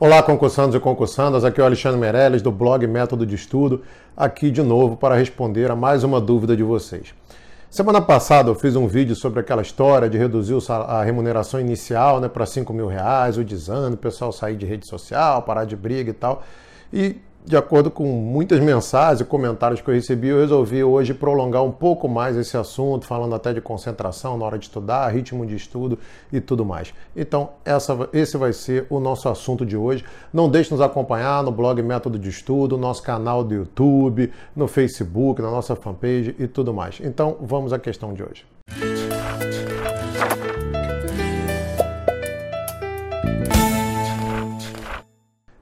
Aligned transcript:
Olá, 0.00 0.22
concursandos 0.22 0.76
e 0.76 0.78
concursandas. 0.78 1.44
Aqui 1.44 1.58
é 1.60 1.62
o 1.64 1.66
Alexandre 1.66 1.98
Meirelles, 1.98 2.40
do 2.40 2.52
blog 2.52 2.86
Método 2.86 3.26
de 3.26 3.34
Estudo, 3.34 3.82
aqui 4.16 4.48
de 4.48 4.62
novo 4.62 4.96
para 4.96 5.16
responder 5.16 5.72
a 5.72 5.74
mais 5.74 6.04
uma 6.04 6.20
dúvida 6.20 6.56
de 6.56 6.62
vocês. 6.62 7.12
Semana 7.68 8.00
passada 8.00 8.48
eu 8.48 8.54
fiz 8.54 8.76
um 8.76 8.86
vídeo 8.86 9.16
sobre 9.16 9.40
aquela 9.40 9.60
história 9.60 10.08
de 10.08 10.16
reduzir 10.16 10.54
a 10.70 11.02
remuneração 11.02 11.58
inicial 11.58 12.20
né, 12.20 12.28
para 12.28 12.46
5 12.46 12.72
mil 12.72 12.86
reais, 12.86 13.38
o 13.38 13.42
desânimo, 13.42 13.94
o 13.94 13.98
pessoal 13.98 14.30
sair 14.30 14.54
de 14.54 14.64
rede 14.64 14.86
social, 14.86 15.42
parar 15.42 15.64
de 15.64 15.74
briga 15.74 16.10
e 16.10 16.14
tal. 16.14 16.44
E 16.92 17.16
de 17.48 17.56
acordo 17.56 17.90
com 17.90 18.04
muitas 18.04 18.60
mensagens 18.60 19.22
e 19.22 19.24
comentários 19.24 19.80
que 19.80 19.88
eu 19.88 19.94
recebi, 19.94 20.28
eu 20.28 20.38
resolvi 20.38 20.84
hoje 20.84 21.14
prolongar 21.14 21.64
um 21.64 21.72
pouco 21.72 22.06
mais 22.06 22.36
esse 22.36 22.58
assunto, 22.58 23.06
falando 23.06 23.34
até 23.34 23.54
de 23.54 23.60
concentração 23.60 24.36
na 24.36 24.44
hora 24.44 24.58
de 24.58 24.66
estudar, 24.66 25.08
ritmo 25.08 25.46
de 25.46 25.56
estudo 25.56 25.98
e 26.30 26.42
tudo 26.42 26.62
mais. 26.62 26.92
Então, 27.16 27.50
essa, 27.64 28.06
esse 28.12 28.36
vai 28.36 28.52
ser 28.52 28.86
o 28.90 29.00
nosso 29.00 29.30
assunto 29.30 29.64
de 29.64 29.78
hoje. 29.78 30.04
Não 30.30 30.46
deixe 30.46 30.70
nos 30.70 30.82
acompanhar 30.82 31.42
no 31.42 31.50
blog 31.50 31.80
Método 31.82 32.18
de 32.18 32.28
Estudo, 32.28 32.76
no 32.76 32.82
nosso 32.82 33.02
canal 33.02 33.42
do 33.42 33.54
YouTube, 33.54 34.30
no 34.54 34.68
Facebook, 34.68 35.40
na 35.40 35.50
nossa 35.50 35.74
fanpage 35.74 36.36
e 36.38 36.46
tudo 36.46 36.74
mais. 36.74 37.00
Então, 37.02 37.38
vamos 37.40 37.72
à 37.72 37.78
questão 37.78 38.12
de 38.12 38.22
hoje. 38.22 38.44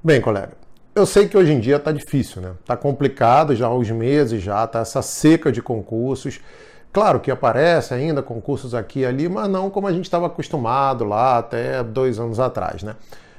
Bem, 0.03 0.21
colega, 0.21 0.66
eu 0.97 1.05
sei 1.05 1.29
que 1.29 1.37
hoje 1.37 1.53
em 1.53 1.61
dia 1.61 1.77
está 1.77 1.93
difícil, 1.93 2.41
né? 2.41 2.53
Está 2.59 2.75
complicado 2.75 3.55
já 3.55 3.67
há 3.67 3.75
uns 3.75 3.91
meses 3.91 4.43
já, 4.43 4.65
está 4.65 4.81
essa 4.81 5.03
seca 5.03 5.53
de 5.53 5.61
concursos. 5.61 6.41
Claro 6.91 7.21
que 7.21 7.31
aparece 7.31 7.93
ainda 7.93 8.23
concursos 8.23 8.75
aqui 8.75 9.01
e 9.01 9.07
ali, 9.07 9.29
mas 9.29 9.47
não 9.47 9.69
como 9.69 9.87
a 9.87 9.93
gente 9.93 10.07
estava 10.07 10.27
acostumado 10.27 11.05
lá 11.05 11.37
até 11.37 11.85
dois 11.85 12.19
anos 12.19 12.41
atrás, 12.41 12.83
né? 12.83 12.97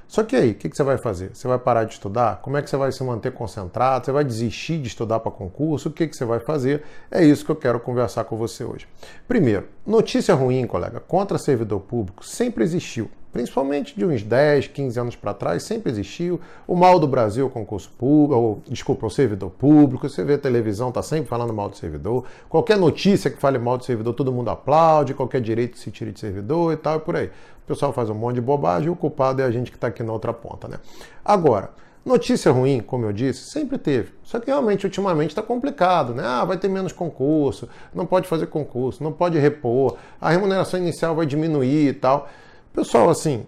Só 0.08 0.24
que 0.24 0.36
aí, 0.36 0.52
o 0.52 0.56
que, 0.56 0.70
que, 0.70 0.78
você 0.78 0.84
vai 0.84 0.98
fazer? 1.00 1.32
Você 1.34 1.48
vai 1.48 1.58
parar 1.58 1.84
de 1.84 1.94
estudar? 1.94 2.40
Como 2.42 2.56
é 2.56 2.62
que 2.62 2.70
você 2.70 2.78
vai 2.78 2.92
se 2.92 3.04
manter 3.04 3.34
concentrado? 3.34 4.06
Você 4.06 4.12
vai 4.12 4.24
desistir 4.24 4.80
de 4.80 4.88
estudar 4.88 5.20
para 5.20 5.32
concurso? 5.32 5.90
O 5.90 5.92
que, 5.92 6.08
que 6.08 6.16
você 6.16 6.24
vai 6.24 6.40
fazer? 6.40 6.84
É 7.12 7.26
isso 7.26 7.44
que 7.44 7.52
eu 7.52 7.56
quero 7.56 7.80
conversar 7.80 8.24
com 8.24 8.38
você 8.38 8.64
hoje. 8.64 8.88
Primeiro, 9.28 9.68
notícia 9.86 10.34
ruim, 10.36 10.66
colega, 10.68 11.00
contra 11.00 11.40
servidor 11.40 11.82
público 11.82 12.24
sempre 12.24 12.64
existiu 12.64 13.10
principalmente 13.38 13.96
de 13.96 14.04
uns 14.04 14.24
10, 14.24 14.66
15 14.70 15.00
anos 15.00 15.16
para 15.16 15.32
trás, 15.32 15.62
sempre 15.62 15.92
existiu. 15.92 16.42
O 16.66 16.76
mal 16.76 16.98
do 16.98 17.08
Brasil, 17.08 17.46
o 17.46 17.50
concurso 17.52 17.88
público, 17.96 18.34
ou, 18.34 18.62
desculpa, 18.68 19.06
o 19.06 19.12
servidor 19.12 19.52
público. 19.52 20.10
Você 20.10 20.24
vê 20.24 20.40
televisão, 20.40 20.92
tá 20.92 21.04
sempre 21.04 21.28
falando 21.28 21.54
mal 21.54 21.70
do 21.70 21.78
servidor. 21.78 22.26
Qualquer 22.50 22.80
notícia 22.80 23.30
que 23.30 23.38
fale 23.38 23.60
mal 23.60 23.78
do 23.78 23.86
servidor, 23.86 24.16
todo 24.16 24.32
mundo 24.32 24.50
aplaude, 24.50 25.14
qualquer 25.14 25.40
direito 25.40 25.78
se 25.78 25.92
tire 25.92 26.12
de 26.12 26.20
servidor 26.20 26.74
e 26.74 26.78
tal, 26.78 26.98
e 26.98 27.00
por 27.00 27.16
aí. 27.16 27.28
O 27.28 27.68
pessoal 27.68 27.94
faz 27.94 28.10
um 28.10 28.16
monte 28.16 28.36
de 28.36 28.42
bobagem 28.42 28.90
o 28.90 28.96
culpado 28.96 29.40
é 29.40 29.46
a 29.46 29.52
gente 29.52 29.70
que 29.70 29.78
está 29.78 29.86
aqui 29.88 30.02
na 30.02 30.14
outra 30.14 30.34
ponta, 30.34 30.68
né? 30.68 30.80
Agora, 31.24 31.70
Notícia 32.08 32.54
ruim, 32.54 32.80
como 32.80 33.04
eu 33.04 33.12
disse, 33.12 33.52
sempre 33.52 33.78
teve. 33.78 34.14
Só 34.24 34.40
que 34.40 34.48
realmente, 34.48 34.86
ultimamente, 34.86 35.32
está 35.32 35.42
complicado, 35.42 36.14
né? 36.14 36.24
Ah, 36.26 36.46
vai 36.46 36.56
ter 36.56 36.70
menos 36.70 36.94
concurso, 36.94 37.68
não 37.94 38.06
pode 38.06 38.30
fazer 38.30 38.48
concurso, 38.48 39.04
não 39.04 39.12
pode 39.12 39.38
repor, 39.38 39.98
a 40.22 40.30
remuneração 40.30 40.80
inicial 40.80 41.14
vai 41.14 41.26
diminuir 41.26 41.90
e 41.90 41.94
tal. 41.94 42.30
Pessoal, 42.78 43.10
assim, 43.10 43.44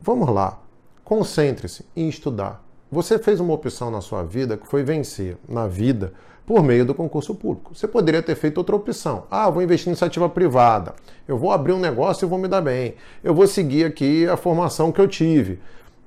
vamos 0.00 0.28
lá. 0.28 0.58
Concentre-se 1.04 1.86
em 1.94 2.08
estudar. 2.08 2.60
Você 2.90 3.20
fez 3.20 3.38
uma 3.38 3.54
opção 3.54 3.88
na 3.88 4.00
sua 4.00 4.24
vida 4.24 4.56
que 4.56 4.66
foi 4.66 4.82
vencer 4.82 5.36
na 5.48 5.68
vida 5.68 6.12
por 6.44 6.60
meio 6.60 6.84
do 6.84 6.92
concurso 6.92 7.36
público. 7.36 7.72
Você 7.72 7.86
poderia 7.86 8.20
ter 8.20 8.34
feito 8.34 8.58
outra 8.58 8.74
opção. 8.74 9.28
Ah, 9.30 9.48
vou 9.48 9.62
investir 9.62 9.86
em 9.86 9.90
iniciativa 9.90 10.28
privada. 10.28 10.92
Eu 11.28 11.38
vou 11.38 11.52
abrir 11.52 11.72
um 11.72 11.78
negócio 11.78 12.26
e 12.26 12.28
vou 12.28 12.36
me 12.36 12.48
dar 12.48 12.62
bem. 12.62 12.96
Eu 13.22 13.32
vou 13.32 13.46
seguir 13.46 13.84
aqui 13.84 14.26
a 14.26 14.36
formação 14.36 14.90
que 14.90 15.00
eu 15.00 15.06
tive. 15.06 15.60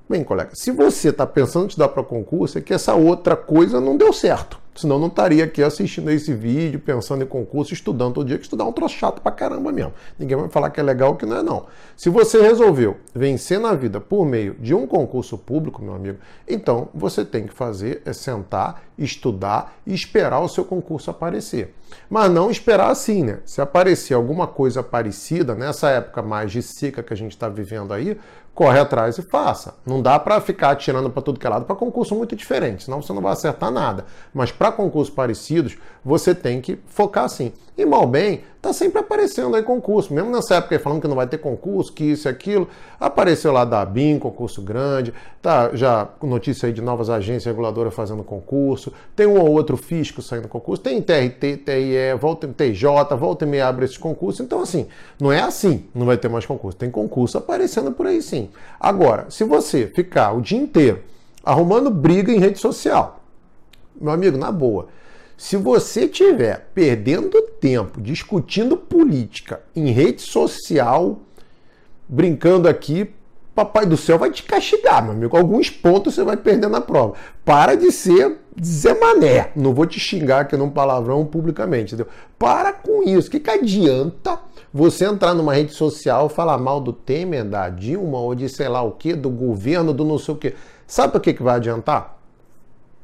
Bem, 0.06 0.22
colega, 0.22 0.50
se 0.52 0.70
você 0.70 1.08
está 1.08 1.26
pensando 1.26 1.64
em 1.64 1.68
estudar 1.68 1.88
para 1.88 2.02
concurso, 2.02 2.58
é 2.58 2.60
que 2.60 2.74
essa 2.74 2.94
outra 2.94 3.34
coisa 3.34 3.80
não 3.80 3.96
deu 3.96 4.12
certo. 4.12 4.60
Senão 4.78 4.96
não 4.96 5.08
estaria 5.08 5.44
aqui 5.44 5.60
assistindo 5.60 6.08
esse 6.08 6.32
vídeo, 6.32 6.78
pensando 6.78 7.24
em 7.24 7.26
concurso, 7.26 7.74
estudando 7.74 8.14
todo 8.14 8.26
dia, 8.28 8.38
que 8.38 8.44
estudar 8.44 8.62
é 8.62 8.68
um 8.68 8.72
troço 8.72 8.94
chato 8.94 9.20
pra 9.20 9.32
caramba 9.32 9.72
mesmo. 9.72 9.92
Ninguém 10.16 10.36
vai 10.36 10.48
falar 10.48 10.70
que 10.70 10.78
é 10.78 10.82
legal 10.82 11.16
que 11.16 11.26
não 11.26 11.36
é 11.36 11.42
não. 11.42 11.66
Se 11.96 12.08
você 12.08 12.40
resolveu 12.40 12.96
vencer 13.12 13.58
na 13.58 13.74
vida 13.74 14.00
por 14.00 14.24
meio 14.24 14.54
de 14.54 14.74
um 14.74 14.86
concurso 14.86 15.36
público, 15.36 15.82
meu 15.82 15.94
amigo, 15.94 16.18
então 16.46 16.88
você 16.94 17.24
tem 17.24 17.46
que 17.48 17.52
fazer 17.52 18.02
é 18.04 18.12
sentar, 18.12 18.84
estudar 18.96 19.74
e 19.84 19.92
esperar 19.92 20.38
o 20.38 20.48
seu 20.48 20.64
concurso 20.64 21.10
aparecer. 21.10 21.74
Mas 22.08 22.30
não 22.30 22.48
esperar 22.48 22.90
assim, 22.90 23.24
né? 23.24 23.40
Se 23.44 23.60
aparecer 23.60 24.14
alguma 24.14 24.46
coisa 24.46 24.82
parecida, 24.82 25.54
nessa 25.54 25.90
época 25.90 26.22
mais 26.22 26.52
de 26.52 26.62
seca 26.62 27.02
que 27.02 27.12
a 27.12 27.16
gente 27.16 27.32
está 27.32 27.48
vivendo 27.48 27.92
aí, 27.92 28.16
corre 28.58 28.80
atrás 28.80 29.16
e 29.16 29.22
faça. 29.22 29.76
Não 29.86 30.02
dá 30.02 30.18
para 30.18 30.40
ficar 30.40 30.70
atirando 30.70 31.08
para 31.08 31.22
tudo 31.22 31.38
que 31.38 31.46
é 31.46 31.48
lado 31.48 31.64
para 31.64 31.76
concurso 31.76 32.16
muito 32.16 32.34
diferente, 32.34 32.82
senão 32.82 33.00
você 33.00 33.12
não 33.12 33.22
vai 33.22 33.32
acertar 33.32 33.70
nada. 33.70 34.04
Mas 34.34 34.50
para 34.50 34.67
concursos 34.72 35.14
parecidos, 35.14 35.76
você 36.04 36.34
tem 36.34 36.60
que 36.60 36.78
focar 36.86 37.24
assim. 37.24 37.52
E 37.78 37.86
mal 37.86 38.08
bem, 38.08 38.42
tá 38.60 38.72
sempre 38.72 38.98
aparecendo 38.98 39.54
aí 39.54 39.62
concurso. 39.62 40.12
Mesmo 40.12 40.32
nessa 40.32 40.56
época 40.56 40.80
falando 40.80 41.00
que 41.00 41.06
não 41.06 41.14
vai 41.14 41.28
ter 41.28 41.38
concurso, 41.38 41.92
que 41.92 42.02
isso 42.02 42.26
e 42.26 42.28
aquilo, 42.28 42.66
apareceu 42.98 43.52
lá 43.52 43.64
da 43.64 43.84
BIM, 43.84 44.18
concurso 44.18 44.60
grande, 44.60 45.14
tá 45.40 45.70
já 45.74 46.08
notícia 46.20 46.66
aí 46.66 46.72
de 46.72 46.82
novas 46.82 47.08
agências 47.08 47.44
reguladoras 47.44 47.94
fazendo 47.94 48.24
concurso, 48.24 48.92
tem 49.14 49.28
um 49.28 49.38
ou 49.38 49.50
outro 49.52 49.76
fisco 49.76 50.20
saindo 50.20 50.48
concurso, 50.48 50.82
tem 50.82 51.00
TRT, 51.00 51.58
TIE, 51.64 52.14
volta 52.20 52.48
TJ, 52.48 53.16
volta 53.16 53.44
e 53.44 53.48
meia 53.48 53.68
abre 53.68 53.84
esses 53.84 53.96
concursos. 53.96 54.40
Então 54.40 54.60
assim, 54.60 54.88
não 55.20 55.30
é 55.30 55.40
assim, 55.40 55.84
não 55.94 56.04
vai 56.04 56.16
ter 56.16 56.28
mais 56.28 56.44
concurso. 56.44 56.76
Tem 56.76 56.90
concurso 56.90 57.38
aparecendo 57.38 57.92
por 57.92 58.08
aí 58.08 58.20
sim. 58.20 58.50
Agora, 58.80 59.26
se 59.30 59.44
você 59.44 59.86
ficar 59.86 60.32
o 60.32 60.40
dia 60.40 60.58
inteiro 60.58 61.00
arrumando 61.44 61.90
briga 61.90 62.32
em 62.32 62.40
rede 62.40 62.58
social, 62.58 63.17
meu 64.00 64.12
amigo, 64.12 64.36
na 64.36 64.52
boa, 64.52 64.88
se 65.36 65.56
você 65.56 66.04
estiver 66.04 66.68
perdendo 66.74 67.40
tempo 67.60 68.00
discutindo 68.00 68.76
política 68.76 69.60
em 69.74 69.90
rede 69.90 70.22
social, 70.22 71.20
brincando 72.08 72.68
aqui, 72.68 73.12
Papai 73.58 73.84
do 73.86 73.96
céu 73.96 74.16
vai 74.16 74.30
te 74.30 74.44
castigar, 74.44 75.02
meu 75.02 75.10
amigo. 75.10 75.36
Alguns 75.36 75.68
pontos 75.68 76.14
você 76.14 76.22
vai 76.22 76.36
perder 76.36 76.68
na 76.68 76.80
prova. 76.80 77.14
Para 77.44 77.74
de 77.74 77.90
ser 77.90 78.38
Zé 78.62 78.94
Mané. 78.94 79.50
Não 79.56 79.74
vou 79.74 79.84
te 79.84 79.98
xingar 79.98 80.42
aqui 80.42 80.56
num 80.56 80.70
palavrão 80.70 81.26
publicamente, 81.26 81.92
entendeu? 81.92 82.06
Para 82.38 82.72
com 82.72 83.02
isso. 83.02 83.26
O 83.26 83.30
que, 83.32 83.40
que 83.40 83.50
adianta 83.50 84.38
você 84.72 85.06
entrar 85.06 85.34
numa 85.34 85.54
rede 85.54 85.74
social 85.74 86.28
falar 86.28 86.56
mal 86.56 86.80
do 86.80 86.92
Temer, 86.92 87.44
da 87.44 87.68
Dilma 87.68 88.20
ou 88.20 88.32
de 88.32 88.48
sei 88.48 88.68
lá 88.68 88.80
o 88.82 88.92
que, 88.92 89.12
do 89.12 89.28
governo, 89.28 89.92
do 89.92 90.04
não 90.04 90.18
sei 90.18 90.34
o 90.34 90.38
que? 90.38 90.54
Sabe 90.86 91.16
o 91.16 91.20
que, 91.20 91.34
que 91.34 91.42
vai 91.42 91.56
adiantar? 91.56 92.17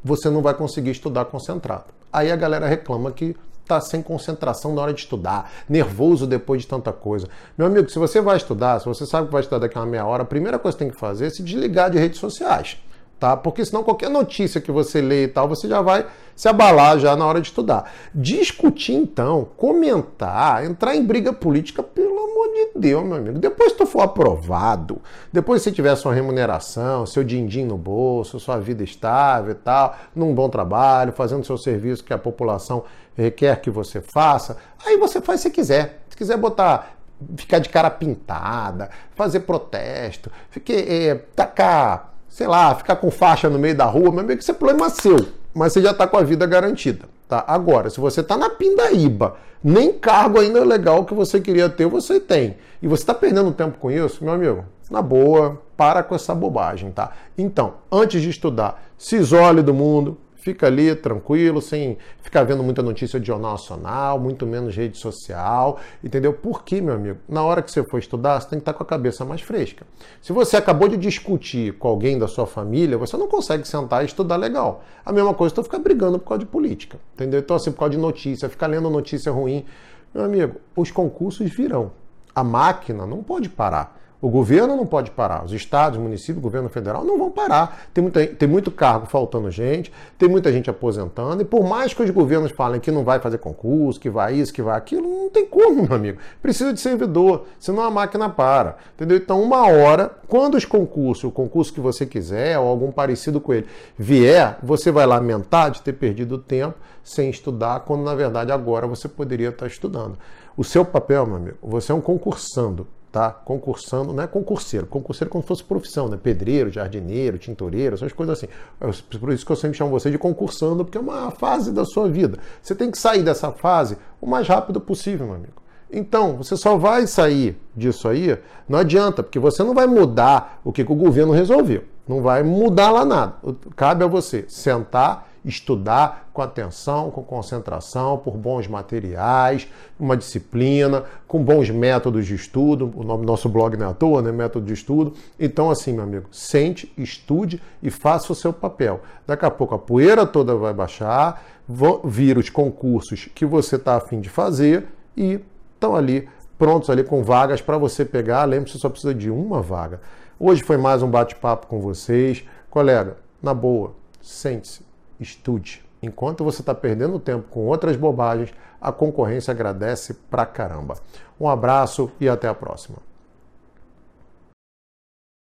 Você 0.04 0.28
não 0.28 0.42
vai 0.42 0.54
conseguir 0.54 0.91
estudar 0.91 1.25
concentrado. 1.25 1.87
Aí 2.12 2.31
a 2.31 2.37
galera 2.37 2.66
reclama 2.66 3.10
que 3.10 3.34
está 3.62 3.81
sem 3.81 4.03
concentração 4.03 4.75
na 4.75 4.82
hora 4.82 4.92
de 4.92 5.00
estudar, 5.00 5.50
nervoso 5.69 6.26
depois 6.26 6.62
de 6.62 6.69
tanta 6.69 6.92
coisa. 6.92 7.26
Meu 7.56 7.66
amigo, 7.66 7.88
se 7.88 7.98
você 7.98 8.20
vai 8.20 8.37
estudar, 8.37 8.78
se 8.78 8.84
você 8.84 9.06
sabe 9.06 9.28
que 9.28 9.32
vai 9.32 9.41
estudar 9.41 9.60
daqui 9.60 9.78
a 9.78 9.81
uma 9.81 9.87
meia 9.87 10.04
hora, 10.04 10.22
a 10.22 10.26
primeira 10.26 10.59
coisa 10.59 10.76
que 10.76 10.84
tem 10.84 10.92
que 10.92 11.00
fazer 11.00 11.26
é 11.26 11.31
se 11.31 11.42
desligar 11.42 11.91
de 11.91 11.98
redes 11.98 12.20
sociais 12.20 12.76
tá? 13.25 13.39
Porque 13.39 13.65
senão 13.65 13.83
qualquer 13.83 14.11
notícia 14.11 14.61
que 14.61 14.71
você 14.71 15.01
lê 15.01 15.25
e 15.25 15.29
tal, 15.29 15.49
você 15.49 15.67
já 15.67 15.81
vai 15.81 16.07
se 16.37 16.47
abalar 16.47 16.99
já 16.99 17.17
na 17.17 17.25
hora 17.25 17.41
de 17.41 17.47
estudar. 17.47 17.91
Discutir 18.15 18.93
então, 18.93 19.49
comentar, 19.57 20.62
entrar 20.62 20.95
em 20.95 21.03
briga 21.03 21.33
política, 21.33 21.83
pelo 21.83 22.19
amor 22.19 22.49
de 22.49 22.79
Deus, 22.79 23.03
meu 23.03 23.17
amigo. 23.17 23.39
Depois 23.39 23.73
que 23.73 23.79
tu 23.79 23.87
for 23.87 24.03
aprovado, 24.03 25.01
depois 25.33 25.63
que 25.63 25.71
você 25.71 25.75
tiver 25.75 25.97
sua 25.97 26.13
remuneração, 26.13 27.07
seu 27.07 27.25
din-din 27.25 27.65
no 27.65 27.79
bolso, 27.79 28.39
sua 28.39 28.59
vida 28.59 28.84
estável 28.84 29.53
e 29.53 29.55
tal, 29.55 29.97
num 30.15 30.34
bom 30.34 30.51
trabalho, 30.51 31.15
fazendo 31.15 31.47
seu 31.47 31.57
serviço 31.57 32.05
que 32.05 32.13
a 32.13 32.19
população 32.19 32.84
requer 33.17 33.59
que 33.63 33.71
você 33.71 34.03
faça, 34.03 34.59
aí 34.84 34.99
você 34.99 35.19
faz 35.19 35.41
se 35.41 35.49
quiser. 35.49 36.03
Se 36.11 36.17
quiser 36.17 36.37
botar 36.37 36.95
ficar 37.37 37.59
de 37.59 37.71
cara 37.71 37.89
pintada, 37.89 38.91
fazer 39.15 39.41
protesto, 39.41 40.31
fique, 40.51 40.75
é, 40.75 41.15
tacar 41.34 42.14
sei 42.34 42.49
lá, 42.49 42.75
ficar 42.75 42.97
com 42.97 43.12
faixa 43.12 43.48
no 43.48 43.60
meio 43.60 43.77
da 43.77 43.84
rua, 43.84 44.10
meio 44.10 44.36
que 44.36 44.42
isso 44.42 44.51
é 44.51 44.54
problema 44.54 44.91
seu. 44.91 45.25
Mas 45.54 45.72
você 45.72 45.81
já 45.81 45.92
está 45.92 46.04
com 46.04 46.16
a 46.16 46.22
vida 46.25 46.45
garantida. 46.45 47.04
Tá? 47.28 47.45
Agora, 47.47 47.89
se 47.89 48.01
você 48.01 48.22
está 48.22 48.36
na 48.36 48.51
pindaíba, 48.51 49.36
nem 49.63 49.92
cargo 49.92 50.41
ainda 50.41 50.65
legal 50.65 51.04
que 51.04 51.15
você 51.15 51.41
queria 51.41 51.69
ter, 51.69 51.86
você 51.86 52.19
tem. 52.19 52.57
E 52.83 52.89
você 52.89 53.04
está 53.04 53.15
perdendo 53.15 53.53
tempo 53.53 53.78
com 53.78 53.89
isso, 53.89 54.25
meu 54.25 54.34
amigo, 54.34 54.65
na 54.91 55.01
boa, 55.01 55.63
para 55.77 56.03
com 56.03 56.16
essa 56.16 56.34
bobagem, 56.34 56.91
tá? 56.91 57.13
Então, 57.39 57.75
antes 57.91 58.21
de 58.21 58.31
estudar, 58.31 58.83
se 58.98 59.15
isole 59.15 59.63
do 59.63 59.72
mundo, 59.72 60.19
Fica 60.45 60.67
ali 60.67 60.95
tranquilo, 60.95 61.63
sem 61.63 61.97
ficar 62.21 62.45
vendo 62.45 62.63
muita 62.63 62.83
notícia 62.83 63.19
de 63.19 63.27
jornal 63.27 63.53
nacional, 63.53 64.21
muito 64.21 64.47
menos 64.47 64.77
rede 64.77 64.99
social, 64.99 65.81
entendeu? 66.03 66.35
Porque, 66.35 66.83
meu 66.83 66.97
amigo, 66.97 67.19
na 67.27 67.43
hora 67.43 67.63
que 67.63 67.73
você 67.73 67.83
for 67.83 67.97
estudar, 67.97 68.39
você 68.39 68.51
tem 68.51 68.59
que 68.59 68.61
estar 68.61 68.75
com 68.75 68.83
a 68.83 68.87
cabeça 68.87 69.25
mais 69.25 69.41
fresca. 69.41 69.87
Se 70.21 70.35
você 70.35 70.59
acabou 70.59 70.87
de 70.87 70.99
discutir 70.99 71.73
com 71.79 71.89
alguém 71.89 72.19
da 72.19 72.29
sua 72.29 72.47
família, 72.47 72.99
você 72.99 73.17
não 73.17 73.27
consegue 73.27 73.67
sentar 73.67 74.03
e 74.03 74.07
estudar 74.07 74.37
legal. 74.37 74.85
A 75.03 75.11
mesma 75.15 75.33
coisa, 75.33 75.55
tu 75.55 75.63
ficar 75.63 75.79
brigando 75.79 76.19
por 76.19 76.29
causa 76.29 76.41
de 76.41 76.47
política, 76.51 76.99
entendeu? 77.15 77.41
Então, 77.41 77.57
assim, 77.57 77.73
por 77.73 77.79
causa 77.79 77.93
de 77.93 77.99
notícia, 77.99 78.47
ficar 78.47 78.67
lendo 78.67 78.91
notícia 78.91 79.33
ruim. 79.33 79.65
Meu 80.13 80.25
amigo, 80.25 80.57
os 80.77 80.91
concursos 80.91 81.49
virão. 81.49 81.91
A 82.35 82.45
máquina 82.45 83.07
não 83.07 83.23
pode 83.23 83.49
parar. 83.49 83.99
O 84.24 84.30
governo 84.30 84.74
não 84.74 84.86
pode 84.86 85.10
parar, 85.10 85.44
os 85.44 85.53
estados, 85.53 85.98
municípios, 85.98 86.42
governo 86.42 86.71
federal 86.71 87.04
não 87.04 87.18
vão 87.18 87.30
parar. 87.30 87.84
Tem, 87.92 88.09
tem 88.10 88.48
muito 88.48 88.71
cargo 88.71 89.04
faltando 89.04 89.50
gente, 89.50 89.92
tem 90.16 90.30
muita 90.30 90.50
gente 90.50 90.71
aposentando, 90.71 91.42
e 91.42 91.44
por 91.44 91.62
mais 91.62 91.92
que 91.92 92.03
os 92.03 92.09
governos 92.09 92.50
falem 92.50 92.80
que 92.80 92.91
não 92.91 93.04
vai 93.04 93.21
fazer 93.21 93.36
concurso, 93.36 94.00
que 94.00 94.09
vai 94.09 94.34
isso, 94.34 94.50
que 94.50 94.62
vai 94.62 94.78
aquilo, 94.78 95.06
não 95.06 95.28
tem 95.28 95.44
como, 95.44 95.82
meu 95.82 95.94
amigo. 95.94 96.18
Precisa 96.41 96.72
de 96.72 96.80
servidor, 96.80 97.44
senão 97.60 97.82
a 97.82 97.91
máquina 97.91 98.30
para. 98.30 98.78
Entendeu? 98.94 99.18
Então, 99.18 99.42
uma 99.42 99.68
hora, 99.68 100.10
quando 100.26 100.54
os 100.54 100.65
concursos, 100.65 101.24
o 101.24 101.30
concurso 101.30 101.74
que 101.74 101.80
você 101.80 102.06
quiser, 102.06 102.59
ou 102.59 102.66
algum 102.66 102.91
parecido 102.91 103.42
com 103.42 103.53
ele, 103.53 103.66
vier, 103.98 104.56
você 104.62 104.91
vai 104.91 105.04
lamentar 105.04 105.71
de 105.71 105.82
ter 105.82 105.92
perdido 105.92 106.38
tempo 106.38 106.76
sem 107.03 107.28
estudar, 107.28 107.80
quando 107.80 108.03
na 108.03 108.15
verdade 108.15 108.50
agora 108.50 108.86
você 108.86 109.06
poderia 109.06 109.50
estar 109.50 109.66
estudando. 109.66 110.16
O 110.56 110.65
seu 110.65 110.82
papel, 110.82 111.26
meu 111.26 111.36
amigo, 111.36 111.59
você 111.62 111.92
é 111.92 111.94
um 111.94 112.00
concursando 112.00 112.86
tá? 113.15 113.31
Concursando, 113.31 114.13
não 114.13 114.25
é 114.25 114.27
concurseiro, 114.27 114.89
concurseiro 114.89 115.28
é 115.28 115.31
como 115.31 115.41
se 115.41 115.47
fosse 115.47 115.63
profissão, 115.63 116.09
né? 116.09 116.19
Pedreiro, 116.21 116.69
jardineiro, 116.69 117.39
tintureiro, 117.39 117.95
essas 117.95 118.13
coisas 118.13 118.37
assim. 118.37 118.49
É 118.81 119.19
por 119.19 119.33
isso 119.33 119.47
que 119.47 119.53
eu 119.53 119.57
sempre 119.57 119.78
chamo 119.78 119.93
você 119.93 120.11
de 120.11 120.19
concursando, 120.19 120.84
porque 120.84 120.99
é 120.99 121.01
uma 121.01 121.31
fase 121.31 121.71
da 121.71 121.84
sua 121.84 122.09
vida. 122.09 122.41
Você 122.61 122.75
tem 122.75 122.91
que 122.91 122.99
sair 122.99 123.22
dessa 123.22 123.53
fase 123.53 123.97
o 124.21 124.27
mais 124.27 124.49
rápido 124.49 124.81
possível, 124.81 125.27
meu 125.27 125.37
amigo. 125.37 125.63
Então, 125.93 126.37
você 126.37 126.57
só 126.57 126.77
vai 126.77 127.07
sair 127.07 127.57
disso 127.77 128.09
aí, 128.09 128.37
não 128.69 128.81
adianta, 128.81 129.22
porque 129.22 129.39
você 129.39 129.63
não 129.63 129.75
vai 129.75 129.87
mudar 129.87 130.60
o 130.65 130.72
que, 130.72 130.84
que 130.84 130.91
o 130.91 130.97
governo 130.97 131.33
resolveu. 131.33 131.84
Não 132.09 132.21
vai 132.21 132.43
mudar 132.43 132.91
lá 132.91 133.05
nada. 133.05 133.34
Cabe 133.77 134.03
a 134.03 134.09
você 134.09 134.45
sentar 134.49 135.31
estudar 135.45 136.31
com 136.33 136.41
atenção, 136.41 137.11
com 137.11 137.23
concentração, 137.23 138.17
por 138.17 138.37
bons 138.37 138.67
materiais, 138.67 139.69
uma 139.99 140.17
disciplina, 140.17 141.05
com 141.29 141.43
bons 141.45 141.69
métodos 141.71 142.27
de 142.27 142.35
estudo. 142.35 142.91
O 142.97 143.05
nome 143.05 143.25
do 143.25 143.27
nosso 143.27 143.49
blog 143.49 143.77
não 143.77 143.87
é 143.87 143.91
à 143.91 143.95
toa, 143.95 144.23
né? 144.23 144.33
Método 144.33 144.67
de 144.67 144.73
estudo. 144.73 145.13
Então, 145.39 145.71
assim, 145.71 145.93
meu 145.93 146.05
amigo, 146.05 146.27
sente, 146.33 146.93
estude 146.97 147.61
e 147.83 147.91
faça 147.91 148.33
o 148.33 148.35
seu 148.35 148.53
papel. 148.53 149.01
Daqui 149.27 149.45
a 149.45 149.51
pouco 149.51 149.75
a 149.75 149.79
poeira 149.79 150.27
toda 150.27 150.55
vai 150.57 150.73
baixar, 150.73 151.45
vão 151.69 152.01
vir 152.05 152.39
os 152.39 152.49
concursos 152.49 153.29
que 153.35 153.45
você 153.45 153.77
está 153.77 153.97
afim 153.97 154.21
de 154.21 154.29
fazer 154.29 154.87
e 155.17 155.41
estão 155.75 155.95
ali 155.95 156.29
prontos 156.59 156.89
ali 156.89 157.05
com 157.05 157.23
vagas 157.23 157.61
para 157.61 157.77
você 157.77 158.05
pegar. 158.05 158.45
Lembre-se, 158.45 158.79
só 158.79 158.89
precisa 158.89 159.15
de 159.15 159.31
uma 159.31 159.61
vaga. 159.61 160.01
Hoje 160.39 160.63
foi 160.63 160.77
mais 160.77 161.03
um 161.03 161.11
bate-papo 161.11 161.67
com 161.67 161.81
vocês. 161.81 162.45
Colega, 162.71 163.19
na 163.43 163.55
boa, 163.55 163.95
sente-se 164.21 164.94
estude. 165.19 165.84
Enquanto 166.03 166.45
você 166.45 166.61
está 166.61 166.75
perdendo 166.75 167.19
tempo 167.19 167.49
com 167.49 167.66
outras 167.66 167.97
bobagens, 167.97 168.53
a 168.81 168.93
concorrência 168.93 169.53
agradece 169.53 170.15
pra 170.31 170.45
caramba. 170.45 170.97
Um 171.41 171.49
abraço 171.49 172.11
e 172.21 172.28
até 172.28 172.47
a 172.47 172.55
próxima. 172.55 172.99